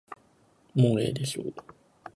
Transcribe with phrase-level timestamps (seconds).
[0.73, 1.53] もうええでしょう。